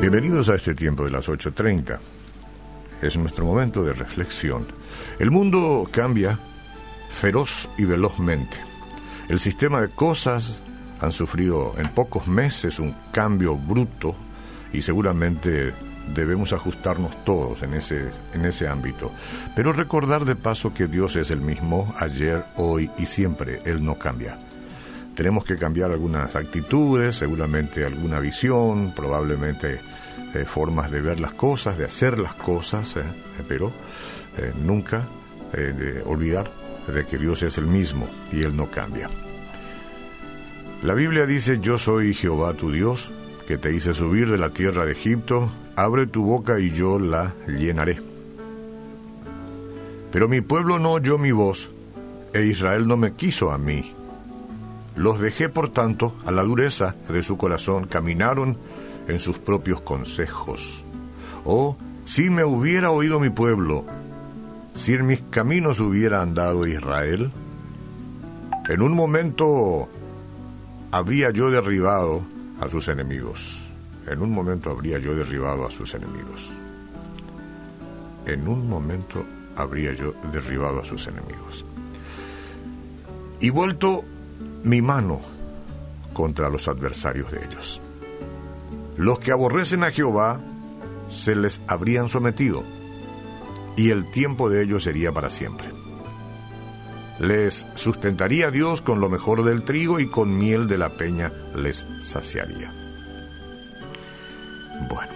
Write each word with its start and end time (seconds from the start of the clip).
Bienvenidos 0.00 0.48
a 0.50 0.54
este 0.54 0.74
tiempo 0.74 1.04
de 1.04 1.10
las 1.10 1.28
8.30. 1.28 1.98
Es 3.00 3.16
nuestro 3.16 3.44
momento 3.44 3.82
de 3.82 3.94
reflexión. 3.94 4.66
El 5.18 5.30
mundo 5.30 5.88
cambia 5.90 6.38
feroz 7.08 7.68
y 7.78 7.84
velozmente. 7.84 8.58
El 9.28 9.40
sistema 9.40 9.80
de 9.80 9.88
cosas 9.88 10.62
han 11.00 11.12
sufrido 11.12 11.74
en 11.78 11.88
pocos 11.88 12.28
meses 12.28 12.78
un 12.78 12.94
cambio 13.12 13.56
bruto 13.56 14.14
y 14.72 14.82
seguramente 14.82 15.74
debemos 16.14 16.52
ajustarnos 16.52 17.24
todos 17.24 17.62
en 17.62 17.74
ese, 17.74 18.10
en 18.34 18.44
ese 18.44 18.68
ámbito. 18.68 19.10
Pero 19.56 19.72
recordar 19.72 20.24
de 20.24 20.36
paso 20.36 20.74
que 20.74 20.86
Dios 20.86 21.16
es 21.16 21.30
el 21.30 21.40
mismo 21.40 21.94
ayer, 21.98 22.44
hoy 22.56 22.90
y 22.98 23.06
siempre. 23.06 23.60
Él 23.64 23.84
no 23.84 23.98
cambia. 23.98 24.38
Tenemos 25.14 25.44
que 25.44 25.56
cambiar 25.56 25.92
algunas 25.92 26.34
actitudes, 26.34 27.16
seguramente 27.16 27.84
alguna 27.84 28.18
visión, 28.18 28.92
probablemente 28.94 29.80
eh, 30.34 30.44
formas 30.44 30.90
de 30.90 31.00
ver 31.00 31.20
las 31.20 31.32
cosas, 31.32 31.78
de 31.78 31.84
hacer 31.84 32.18
las 32.18 32.34
cosas, 32.34 32.96
eh, 32.96 33.02
pero 33.46 33.72
eh, 34.36 34.52
nunca 34.64 35.08
de 35.52 36.02
olvidar 36.02 36.50
de 36.92 37.06
que 37.06 37.16
Dios 37.16 37.44
es 37.44 37.58
el 37.58 37.66
mismo 37.66 38.08
y 38.32 38.42
Él 38.42 38.56
no 38.56 38.72
cambia. 38.72 39.08
La 40.82 40.94
Biblia 40.94 41.26
dice, 41.26 41.60
yo 41.60 41.78
soy 41.78 42.12
Jehová 42.12 42.54
tu 42.54 42.72
Dios, 42.72 43.12
que 43.46 43.56
te 43.56 43.72
hice 43.72 43.94
subir 43.94 44.28
de 44.28 44.36
la 44.36 44.50
tierra 44.50 44.84
de 44.84 44.92
Egipto, 44.92 45.48
abre 45.76 46.08
tu 46.08 46.24
boca 46.24 46.58
y 46.58 46.72
yo 46.72 46.98
la 46.98 47.32
llenaré. 47.46 48.00
Pero 50.10 50.28
mi 50.28 50.40
pueblo 50.40 50.80
no 50.80 50.92
oyó 50.92 51.18
mi 51.18 51.30
voz, 51.30 51.70
e 52.32 52.44
Israel 52.46 52.88
no 52.88 52.96
me 52.96 53.12
quiso 53.12 53.52
a 53.52 53.58
mí. 53.58 53.94
Los 54.96 55.18
dejé, 55.18 55.48
por 55.48 55.70
tanto, 55.70 56.14
a 56.24 56.30
la 56.30 56.42
dureza 56.42 56.94
de 57.08 57.22
su 57.22 57.36
corazón, 57.36 57.86
caminaron 57.86 58.56
en 59.08 59.18
sus 59.18 59.38
propios 59.38 59.80
consejos. 59.80 60.84
Oh, 61.44 61.76
si 62.04 62.30
me 62.30 62.44
hubiera 62.44 62.90
oído 62.90 63.18
mi 63.18 63.30
pueblo, 63.30 63.84
si 64.74 64.94
en 64.94 65.06
mis 65.06 65.20
caminos 65.20 65.80
hubiera 65.80 66.22
andado 66.22 66.66
Israel, 66.66 67.32
en 68.68 68.82
un 68.82 68.92
momento 68.92 69.88
habría 70.90 71.30
yo 71.30 71.50
derribado 71.50 72.22
a 72.60 72.68
sus 72.68 72.88
enemigos. 72.88 73.62
En 74.06 74.20
un 74.20 74.30
momento 74.30 74.70
habría 74.70 74.98
yo 74.98 75.14
derribado 75.14 75.66
a 75.66 75.70
sus 75.70 75.94
enemigos. 75.94 76.52
En 78.26 78.46
un 78.48 78.68
momento 78.68 79.24
habría 79.56 79.92
yo 79.92 80.14
derribado 80.32 80.80
a 80.80 80.84
sus 80.84 81.06
enemigos. 81.06 81.64
Y 83.40 83.50
vuelto 83.50 84.04
mi 84.62 84.80
mano 84.80 85.20
contra 86.12 86.48
los 86.48 86.68
adversarios 86.68 87.30
de 87.30 87.44
ellos. 87.44 87.80
Los 88.96 89.18
que 89.18 89.32
aborrecen 89.32 89.84
a 89.84 89.90
Jehová 89.90 90.40
se 91.08 91.34
les 91.34 91.60
habrían 91.66 92.08
sometido, 92.08 92.62
y 93.76 93.90
el 93.90 94.10
tiempo 94.10 94.48
de 94.48 94.62
ellos 94.62 94.84
sería 94.84 95.12
para 95.12 95.30
siempre. 95.30 95.68
Les 97.18 97.66
sustentaría 97.74 98.50
Dios 98.50 98.80
con 98.80 99.00
lo 99.00 99.08
mejor 99.08 99.44
del 99.44 99.62
trigo 99.62 100.00
y 100.00 100.08
con 100.08 100.36
miel 100.36 100.66
de 100.66 100.78
la 100.78 100.96
peña 100.96 101.32
les 101.54 101.86
saciaría. 102.00 102.72
Bueno, 104.88 105.12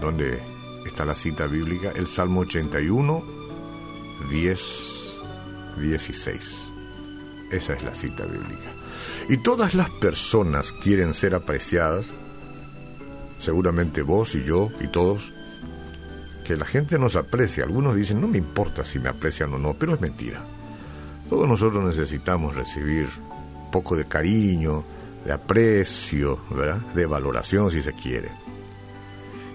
¿dónde 0.00 0.40
está 0.86 1.04
la 1.04 1.16
cita 1.16 1.46
bíblica? 1.46 1.92
El 1.96 2.06
Salmo 2.06 2.40
81, 2.40 3.24
10, 4.30 5.20
16. 5.80 6.72
Esa 7.50 7.74
es 7.74 7.82
la 7.82 7.94
cita 7.94 8.24
bíblica. 8.24 8.70
Y 9.28 9.38
todas 9.38 9.74
las 9.74 9.90
personas 9.90 10.72
quieren 10.72 11.14
ser 11.14 11.34
apreciadas 11.34 12.06
seguramente 13.38 14.02
vos 14.02 14.34
y 14.34 14.44
yo 14.44 14.70
y 14.80 14.88
todos, 14.88 15.32
que 16.44 16.56
la 16.56 16.64
gente 16.64 16.98
nos 16.98 17.16
aprecia. 17.16 17.64
Algunos 17.64 17.94
dicen, 17.94 18.20
no 18.20 18.28
me 18.28 18.38
importa 18.38 18.84
si 18.84 18.98
me 18.98 19.08
aprecian 19.08 19.52
o 19.54 19.58
no, 19.58 19.74
pero 19.74 19.94
es 19.94 20.00
mentira. 20.00 20.44
Todos 21.28 21.46
nosotros 21.46 21.84
necesitamos 21.84 22.54
recibir 22.54 23.06
poco 23.70 23.96
de 23.96 24.06
cariño, 24.06 24.84
de 25.24 25.32
aprecio, 25.32 26.40
¿verdad? 26.50 26.78
de 26.94 27.06
valoración 27.06 27.70
si 27.70 27.82
se 27.82 27.92
quiere. 27.92 28.30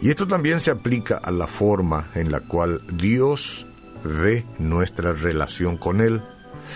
Y 0.01 0.09
esto 0.09 0.27
también 0.27 0.59
se 0.59 0.69
aplica 0.69 1.17
a 1.17 1.31
la 1.31 1.47
forma 1.47 2.09
en 2.13 2.31
la 2.31 2.41
cual 2.41 2.81
Dios 2.93 3.65
ve 4.03 4.45
nuestra 4.59 5.13
relación 5.13 5.77
con 5.77 6.01
Él. 6.01 6.21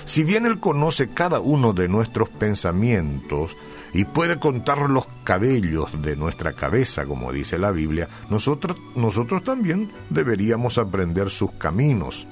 Si 0.06 0.24
bien 0.24 0.46
Él 0.46 0.60
conoce 0.60 1.10
cada 1.10 1.40
uno 1.40 1.74
de 1.74 1.88
nuestros 1.88 2.30
pensamientos, 2.30 3.56
y 3.94 4.06
puede 4.06 4.40
contar 4.40 4.90
los 4.90 5.08
cabellos 5.24 6.02
de 6.02 6.16
nuestra 6.16 6.54
cabeza, 6.54 7.06
como 7.06 7.32
dice 7.32 7.58
la 7.58 7.72
Biblia, 7.72 8.08
nosotros, 8.30 8.78
nosotros 8.96 9.44
también 9.44 9.92
deberíamos 10.10 10.78
aprender 10.78 11.30
sus 11.30 11.54
caminos. 11.54 12.28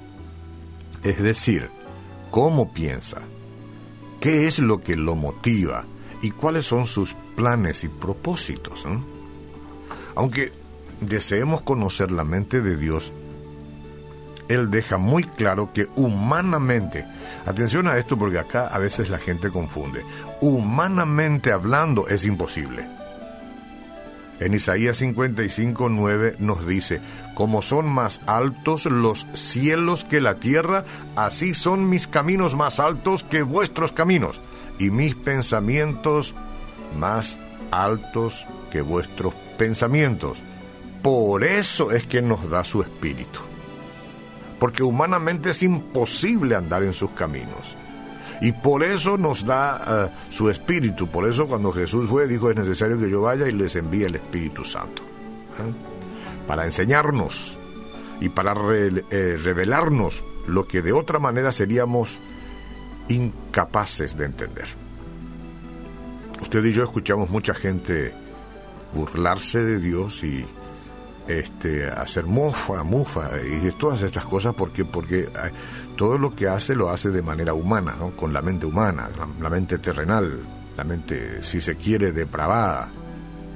Es 1.04 1.22
decir, 1.22 1.70
cómo 2.32 2.72
piensa, 2.74 3.22
qué 4.20 4.48
es 4.48 4.60
lo 4.60 4.82
que 4.82 4.96
lo 4.96 5.16
motiva 5.16 5.86
y 6.22 6.32
cuáles 6.32 6.66
son 6.66 6.86
sus 6.86 7.16
planes 7.36 7.84
y 7.84 7.90
propósitos. 7.90 8.86
Aunque 10.16 10.52
deseemos 11.02 11.62
conocer 11.62 12.12
la 12.12 12.24
mente 12.24 12.62
de 12.62 12.78
Dios, 12.78 13.12
Él 14.48 14.70
deja 14.70 14.98
muy 14.98 15.24
claro 15.24 15.74
que 15.74 15.88
humanamente 15.96 17.06
Atención 17.46 17.88
a 17.88 17.98
esto 17.98 18.18
porque 18.18 18.40
acá 18.40 18.68
a 18.68 18.80
veces 18.80 19.10
la 19.10 19.20
gente 19.20 19.52
confunde. 19.52 20.04
Humanamente 20.42 21.52
hablando 21.52 22.08
es 22.08 22.26
imposible. 22.26 22.88
En 24.40 24.54
Isaías 24.54 24.98
55, 24.98 25.88
9 25.90 26.36
nos 26.40 26.66
dice, 26.66 27.02
como 27.36 27.62
son 27.62 27.88
más 27.88 28.20
altos 28.26 28.86
los 28.86 29.28
cielos 29.34 30.04
que 30.04 30.20
la 30.20 30.36
tierra, 30.36 30.84
así 31.16 31.54
son 31.54 31.88
mis 31.88 32.08
caminos 32.08 32.56
más 32.56 32.82
altos 32.82 33.24
que 33.24 33.44
vuestros 33.44 33.94
caminos, 33.94 34.42
y 34.78 34.90
mis 34.90 35.16
pensamientos 35.16 36.34
más 37.00 37.40
altos 37.72 38.46
que 38.72 38.82
vuestros 38.82 39.34
pensamientos. 39.58 40.44
Por 41.02 41.46
eso 41.46 41.92
es 41.92 42.06
que 42.06 42.22
nos 42.22 42.50
da 42.50 42.66
su 42.66 42.82
espíritu 42.82 43.40
porque 44.60 44.84
humanamente 44.84 45.52
es 45.52 45.64
imposible 45.64 46.56
andar 46.56 46.84
en 46.84 46.94
sus 46.94 47.12
caminos. 47.12 47.76
Y 48.42 48.52
por 48.52 48.84
eso 48.84 49.18
nos 49.18 49.46
da 49.46 50.10
eh, 50.10 50.16
su 50.30 50.50
Espíritu. 50.50 51.08
Por 51.08 51.28
eso 51.28 51.48
cuando 51.48 51.72
Jesús 51.72 52.10
fue, 52.10 52.28
dijo, 52.28 52.50
es 52.50 52.56
necesario 52.56 53.00
que 53.00 53.10
yo 53.10 53.22
vaya 53.22 53.48
y 53.48 53.54
les 53.54 53.76
envíe 53.76 54.04
el 54.04 54.16
Espíritu 54.16 54.64
Santo. 54.64 55.02
¿eh? 55.04 56.46
Para 56.48 56.66
enseñarnos 56.66 57.58
y 58.20 58.30
para 58.30 58.54
eh, 58.54 59.38
revelarnos 59.42 60.24
lo 60.48 60.68
que 60.68 60.82
de 60.82 60.94
otra 60.94 61.20
manera 61.20 61.52
seríamos 61.52 62.18
incapaces 63.08 64.18
de 64.18 64.26
entender. 64.26 64.68
Usted 66.42 66.64
y 66.66 66.74
yo 66.74 66.84
escuchamos 66.84 67.30
mucha 67.30 67.54
gente 67.54 68.14
burlarse 68.94 69.64
de 69.64 69.80
Dios 69.80 70.24
y 70.24 70.46
este, 71.28 71.88
hacer 71.88 72.26
mofa, 72.26 72.84
mufa 72.84 73.32
y 73.42 73.72
todas 73.72 74.02
estas 74.02 74.26
cosas 74.26 74.54
porque, 74.54 74.86
porque 74.86 75.22
eh, 75.22 75.30
todo 75.96 76.18
lo 76.18 76.36
que 76.36 76.48
hace 76.48 76.76
lo 76.76 76.90
hace 76.90 77.10
de 77.10 77.22
manera 77.22 77.54
humana, 77.54 77.96
con 78.16 78.34
la 78.34 78.42
mente 78.42 78.66
humana, 78.66 79.10
la, 79.42 79.50
mente 79.50 79.78
terrenal, 79.80 80.40
la 80.78 80.84
mente, 80.84 81.44
si 81.44 81.62
se 81.62 81.76
quiere, 81.76 82.12
depravada. 82.12 82.92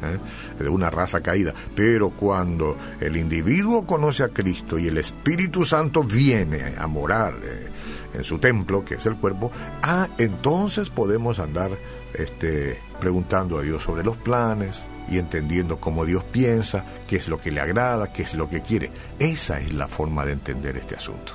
¿eh? 0.02 0.64
de 0.64 0.70
una 0.70 0.90
raza 0.90 1.22
caída. 1.22 1.54
Pero 1.76 2.12
cuando 2.12 2.78
el 3.02 3.18
individuo 3.18 3.86
conoce 3.86 4.24
a 4.24 4.30
Cristo 4.30 4.80
y 4.80 4.88
el 4.88 4.98
Espíritu 4.98 5.66
Santo 5.66 6.04
viene 6.04 6.76
a 6.78 6.88
morar 6.88 7.36
eh, 7.44 7.68
en 8.14 8.24
su 8.24 8.40
templo, 8.40 8.86
que 8.86 8.96
es 8.96 9.06
el 9.06 9.18
cuerpo, 9.18 9.52
ah, 9.82 10.08
entonces 10.18 10.90
podemos 10.90 11.40
andar 11.40 11.72
este, 12.14 12.80
preguntando 13.00 13.60
a 13.60 13.62
Dios 13.62 13.84
sobre 13.84 14.04
los 14.04 14.16
planes, 14.18 14.86
y 15.10 15.18
entendiendo 15.18 15.80
cómo 15.80 16.06
Dios 16.06 16.24
piensa, 16.24 16.86
qué 17.08 17.18
es 17.18 17.28
lo 17.28 17.40
que 17.40 17.52
le 17.52 17.62
agrada, 17.62 18.12
qué 18.12 18.24
es 18.24 18.34
lo 18.34 18.50
que 18.50 18.62
quiere. 18.62 18.92
Esa 19.20 19.60
es 19.60 19.74
la 19.74 19.88
forma 19.88 20.26
de 20.26 20.34
entender 20.34 20.78
este 20.78 20.96
asunto. 20.96 21.34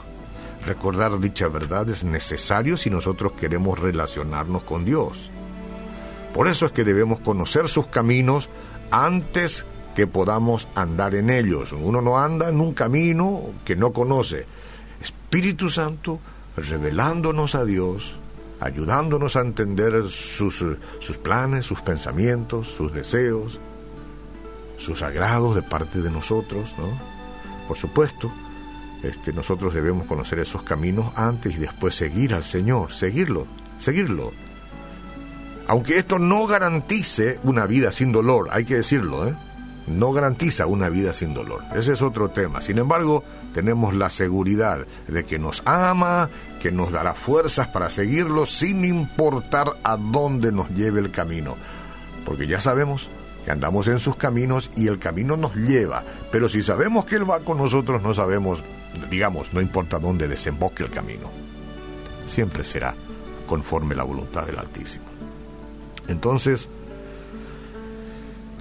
Recordar 0.67 1.19
dicha 1.21 1.49
verdad 1.49 1.89
es 1.91 2.05
necesario 2.05 2.77
si 2.77 2.89
nosotros 2.89 3.33
queremos 3.33 3.79
relacionarnos 3.79 4.63
con 4.63 4.85
Dios. 4.85 5.31
Por 6.33 6.49
eso 6.49 6.67
es 6.67 6.73
que 6.73 6.85
debemos 6.85 7.21
conocer 7.21 7.69
sus 7.69 7.87
caminos 7.87 8.49
antes 8.91 9.67
que 9.95 10.07
podamos 10.07 10.69
andar 10.75 11.15
en 11.15 11.31
ellos. 11.31 11.73
Uno 11.73 12.01
no 12.01 12.19
anda 12.19 12.49
en 12.49 12.61
un 12.61 12.73
camino 12.73 13.43
que 13.65 13.77
no 13.77 13.93
conoce. 13.93 14.47
Espíritu 15.01 15.71
Santo 15.71 16.19
revelándonos 16.57 17.55
a 17.55 17.65
Dios, 17.65 18.17
ayudándonos 18.61 19.37
a 19.37 19.41
entender 19.41 20.09
sus, 20.11 20.65
sus 20.99 21.19
planes, 21.19 21.67
sus 21.67 21.81
pensamientos, 21.81 22.69
sus 22.69 22.93
deseos, 22.93 23.61
sus 24.77 25.03
agrados 25.03 25.55
de 25.55 25.63
parte 25.63 26.01
de 26.01 26.11
nosotros, 26.11 26.75
¿no? 26.79 26.89
Por 27.69 27.77
supuesto, 27.77 28.33
este, 29.03 29.33
nosotros 29.33 29.75
debemos 29.75 30.07
conocer 30.07 30.39
esos 30.39 30.63
caminos 30.63 31.13
antes 31.15 31.55
y 31.55 31.59
después 31.59 31.95
seguir 31.95 32.35
al 32.35 32.45
Señor, 32.45 32.93
seguirlo, 32.93 33.47
seguirlo. 33.79 34.33
Aunque 35.67 35.99
esto 35.99 36.19
no 36.19 36.47
garantice 36.47 37.39
una 37.43 37.67
vida 37.67 37.91
sin 37.91 38.13
dolor, 38.13 38.49
hay 38.51 38.65
que 38.65 38.77
decirlo, 38.77 39.29
¿eh? 39.29 39.37
No 39.87 40.13
garantiza 40.13 40.67
una 40.67 40.89
vida 40.89 41.13
sin 41.13 41.35
dolor. 41.35 41.63
Ese 41.75 41.93
es 41.93 42.03
otro 42.03 42.31
tema. 42.31 42.61
Sin 42.61 42.79
embargo, 42.79 43.23
tenemos 43.53 43.95
la 43.95 44.11
seguridad 44.11 44.87
de 45.07 45.25
que 45.25 45.39
nos 45.39 45.63
ama, 45.67 46.31
que 46.61 46.73
nos 46.73 46.93
dará 46.93 47.15
fuerzas 47.15 47.69
para 47.69 47.91
seguirlo 47.91 48.47
sin 48.47 48.85
importar 48.85 49.77
a 49.83 49.97
dónde 49.97 50.53
nos 50.53 50.71
lleve 50.71 51.01
el 51.01 51.11
camino. 51.11 51.57
Porque 52.25 52.47
ya 52.47 52.61
sabemos 52.61 53.11
que 53.45 53.51
andamos 53.51 53.87
en 53.89 53.99
sus 53.99 54.17
caminos 54.17 54.71
y 54.77 54.89
el 54.89 54.99
camino 54.99 55.37
nos 55.37 55.55
lleva. 55.55 56.05
Pero 56.33 56.49
si 56.49 56.63
sabemos 56.63 57.05
que 57.05 57.17
Él 57.17 57.31
va 57.31 57.41
con 57.41 57.59
nosotros, 57.59 58.03
no 58.03 58.15
sabemos, 58.15 58.65
digamos, 59.11 59.53
no 59.53 59.61
importa 59.61 59.99
dónde 59.99 60.29
desemboque 60.29 60.83
el 60.83 60.91
camino. 60.91 61.31
Siempre 62.27 62.65
será 62.65 62.95
conforme 63.47 63.95
la 63.95 64.05
voluntad 64.05 64.47
del 64.47 64.59
Altísimo. 64.59 65.05
Entonces, 66.09 66.71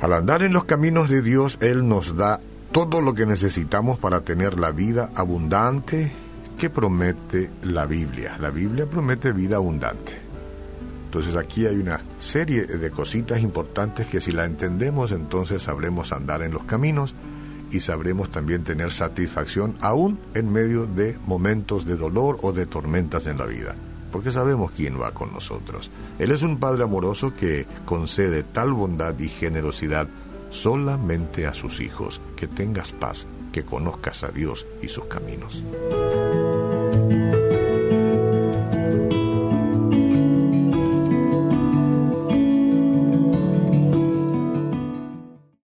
al 0.03 0.11
andar 0.11 0.43
en 0.43 0.51
los 0.51 0.65
caminos 0.65 1.07
de 1.07 1.21
Dios, 1.21 1.57
Él 1.61 1.87
nos 1.87 2.17
da 2.17 2.41
todo 2.73 2.99
lo 2.99 3.13
que 3.13 3.25
necesitamos 3.25 3.97
para 3.97 4.19
tener 4.19 4.59
la 4.59 4.71
vida 4.71 5.09
abundante 5.15 6.11
que 6.57 6.69
promete 6.69 7.49
la 7.61 7.85
Biblia. 7.85 8.37
La 8.37 8.49
Biblia 8.49 8.85
promete 8.85 9.31
vida 9.31 9.55
abundante. 9.55 10.17
Entonces 11.05 11.37
aquí 11.37 11.67
hay 11.67 11.77
una 11.77 12.01
serie 12.19 12.65
de 12.65 12.91
cositas 12.91 13.41
importantes 13.41 14.05
que 14.05 14.19
si 14.19 14.33
la 14.33 14.43
entendemos 14.43 15.13
entonces 15.13 15.63
sabremos 15.63 16.11
andar 16.11 16.41
en 16.41 16.51
los 16.51 16.65
caminos 16.65 17.15
y 17.71 17.79
sabremos 17.79 18.29
también 18.29 18.65
tener 18.65 18.91
satisfacción 18.91 19.77
aún 19.79 20.19
en 20.33 20.51
medio 20.51 20.85
de 20.85 21.17
momentos 21.25 21.85
de 21.85 21.95
dolor 21.95 22.39
o 22.41 22.51
de 22.51 22.65
tormentas 22.65 23.25
en 23.25 23.37
la 23.37 23.45
vida 23.45 23.73
porque 24.13 24.31
sabemos 24.31 24.71
quién 24.71 25.01
va 25.01 25.11
con 25.11 25.33
nosotros. 25.33 25.89
Él 26.19 26.29
es 26.29 26.43
un 26.43 26.59
Padre 26.59 26.83
amoroso 26.83 27.33
que 27.33 27.65
concede 27.83 28.43
tal 28.43 28.71
bondad 28.71 29.17
y 29.17 29.27
generosidad 29.27 30.07
solamente 30.51 31.47
a 31.47 31.53
sus 31.53 31.81
hijos. 31.81 32.21
Que 32.35 32.47
tengas 32.47 32.91
paz, 32.91 33.25
que 33.51 33.63
conozcas 33.63 34.23
a 34.23 34.29
Dios 34.29 34.67
y 34.83 34.87
sus 34.87 35.05
caminos. 35.05 35.63